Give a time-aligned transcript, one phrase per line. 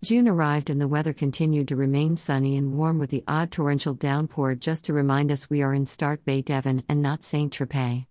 [0.00, 3.94] June arrived and the weather continued to remain sunny and warm with the odd torrential
[3.94, 8.06] downpour just to remind us we are in Start Bay, Devon, and not Saint Tropez.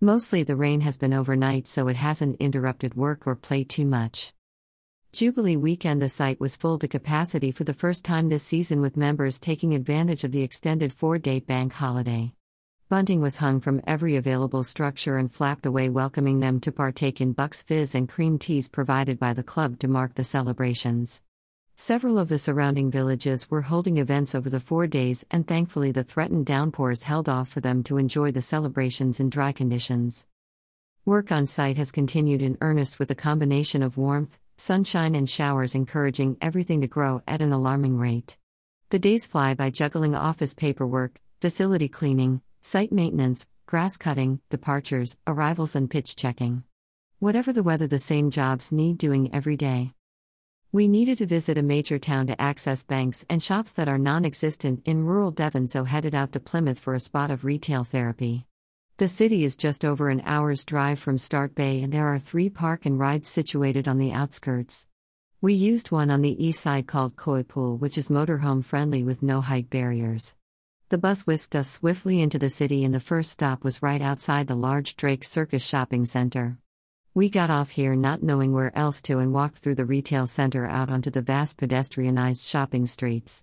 [0.00, 4.32] Mostly the rain has been overnight, so it hasn't interrupted work or play too much.
[5.12, 8.96] Jubilee weekend, the site was full to capacity for the first time this season, with
[8.96, 12.32] members taking advantage of the extended four day bank holiday.
[12.88, 17.34] Bunting was hung from every available structure and flapped away, welcoming them to partake in
[17.34, 21.20] Bucks fizz and cream teas provided by the club to mark the celebrations.
[21.78, 26.02] Several of the surrounding villages were holding events over the four days, and thankfully, the
[26.02, 30.26] threatened downpours held off for them to enjoy the celebrations in dry conditions.
[31.04, 35.74] Work on site has continued in earnest with a combination of warmth, sunshine, and showers
[35.74, 38.38] encouraging everything to grow at an alarming rate.
[38.88, 45.76] The days fly by juggling office paperwork, facility cleaning, site maintenance, grass cutting, departures, arrivals,
[45.76, 46.62] and pitch checking.
[47.18, 49.92] Whatever the weather, the same jobs need doing every day.
[50.76, 54.26] We needed to visit a major town to access banks and shops that are non
[54.26, 58.44] existent in rural Devon, so headed out to Plymouth for a spot of retail therapy.
[58.98, 62.50] The city is just over an hour's drive from Start Bay, and there are three
[62.50, 64.86] park and rides situated on the outskirts.
[65.40, 69.40] We used one on the east side called Coypool, which is motorhome friendly with no
[69.40, 70.34] height barriers.
[70.90, 74.46] The bus whisked us swiftly into the city, and the first stop was right outside
[74.46, 76.58] the large Drake Circus shopping center.
[77.16, 80.66] We got off here not knowing where else to and walked through the retail center
[80.66, 83.42] out onto the vast pedestrianized shopping streets.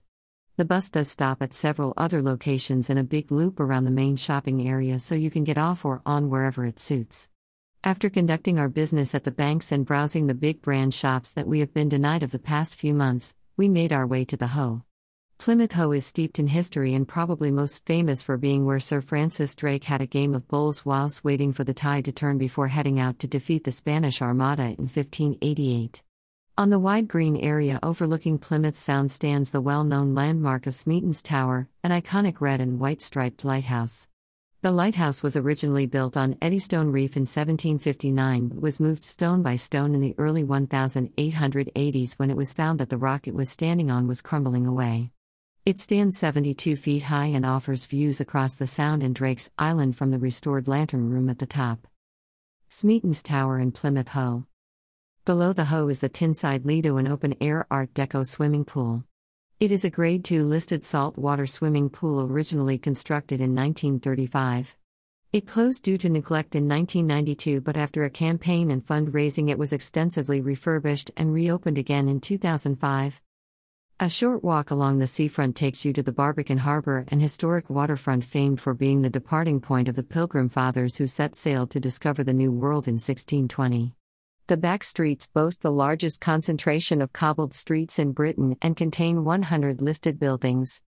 [0.58, 4.16] The bus does stop at several other locations in a big loop around the main
[4.16, 7.32] shopping area so you can get off or on wherever it suits.
[7.84, 11.60] After conducting our business at the banks and browsing the big brand shops that we
[11.60, 14.84] have been denied of the past few months, we made our way to the Hoe.
[15.44, 19.58] Plymouth Hoe is steeped in history and probably most famous for being where Sir Francis
[19.58, 22.98] Drake had a game of bowls whilst waiting for the tide to turn before heading
[22.98, 26.02] out to defeat the Spanish Armada in 1588.
[26.58, 31.22] On the wide green area overlooking Plymouth Sound stands the well known landmark of Smeaton's
[31.22, 34.08] Tower, an iconic red and white striped lighthouse.
[34.62, 39.58] The lighthouse was originally built on Eddystone Reef in 1759 but was moved stone by
[39.58, 43.92] stone in the early 1880s when it was found that the rock it was standing
[43.92, 45.12] on was crumbling away.
[45.66, 50.12] It stands 72 feet high and offers views across the Sound and Drake's Island from
[50.12, 51.88] the restored lantern room at the top.
[52.68, 54.46] Smeaton's Tower in Plymouth Hoe.
[55.24, 59.06] Below the Hoe is the Tinside Lido, an open air Art Deco swimming pool.
[59.62, 64.76] It is a Grade 2 listed saltwater swimming pool originally constructed in 1935.
[65.32, 69.72] It closed due to neglect in 1992, but after a campaign and fundraising, it was
[69.72, 73.22] extensively refurbished and reopened again in 2005.
[74.00, 78.24] A short walk along the seafront takes you to the Barbican Harbor, an historic waterfront
[78.24, 82.24] famed for being the departing point of the Pilgrim Fathers who set sail to discover
[82.24, 83.94] the New World in 1620.
[84.48, 89.80] The back streets boast the largest concentration of cobbled streets in Britain and contain 100
[89.80, 90.82] listed buildings.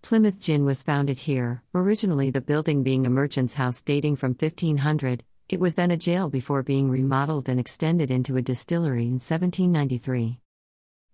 [0.00, 5.24] Plymouth Gin was founded here, originally the building being a merchant's house dating from 1500.
[5.48, 10.38] It was then a jail before being remodeled and extended into a distillery in 1793.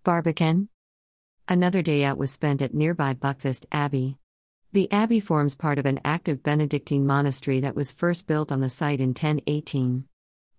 [0.05, 0.69] Barbican
[1.51, 4.19] Another day out was spent at nearby Buckfast Abbey.
[4.73, 8.69] The abbey forms part of an active Benedictine monastery that was first built on the
[8.69, 10.05] site in 1018.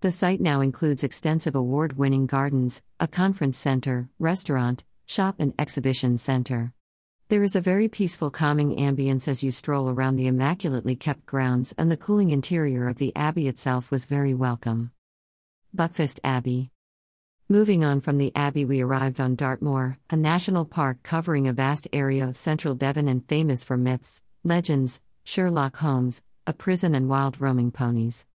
[0.02, 6.18] The site now includes extensive award winning gardens, a conference center, restaurant, shop, and exhibition
[6.18, 6.74] center.
[7.28, 11.72] There is a very peaceful, calming ambience as you stroll around the immaculately kept grounds,
[11.78, 14.90] and the cooling interior of the abbey itself was very welcome.
[15.72, 16.72] Buckfast Abbey
[17.52, 21.88] Moving on from the Abbey, we arrived on Dartmoor, a national park covering a vast
[21.92, 27.42] area of central Devon and famous for myths, legends, Sherlock Holmes, a prison, and wild
[27.42, 28.28] roaming ponies.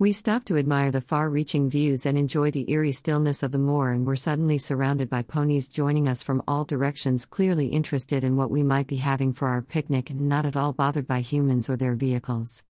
[0.00, 3.58] We stopped to admire the far reaching views and enjoy the eerie stillness of the
[3.58, 8.36] moor, and were suddenly surrounded by ponies joining us from all directions, clearly interested in
[8.36, 11.70] what we might be having for our picnic and not at all bothered by humans
[11.70, 12.64] or their vehicles.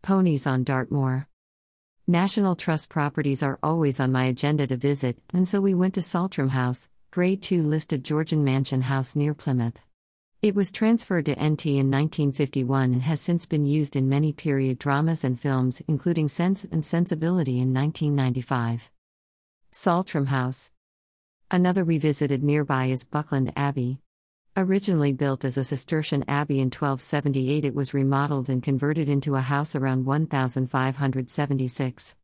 [0.00, 1.28] Ponies on Dartmoor.
[2.10, 6.00] National Trust properties are always on my agenda to visit, and so we went to
[6.00, 9.82] Saltram House, Grade 2 listed Georgian mansion house near Plymouth.
[10.40, 14.78] It was transferred to NT in 1951 and has since been used in many period
[14.78, 18.90] dramas and films, including Sense and Sensibility in 1995.
[19.70, 20.70] Saltram House.
[21.50, 24.00] Another we visited nearby is Buckland Abbey.
[24.60, 29.40] Originally built as a Cistercian abbey in 1278, it was remodeled and converted into a
[29.40, 32.16] house around 1576.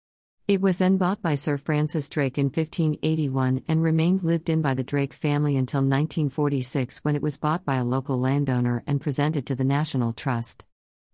[0.49, 4.75] It was then bought by Sir Francis Drake in 1581 and remained lived in by
[4.75, 9.47] the Drake family until 1946 when it was bought by a local landowner and presented
[9.47, 10.65] to the National Trust.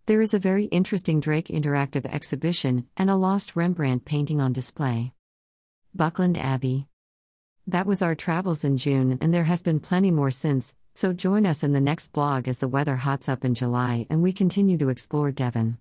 [0.07, 5.13] There is a very interesting Drake interactive exhibition and a lost Rembrandt painting on display.
[5.95, 6.87] Buckland Abbey
[7.67, 11.47] That was our travels in June, and there has been plenty more since, so join
[11.47, 14.77] us in the next blog as the weather hots up in July and we continue
[14.79, 15.79] to explore Devon.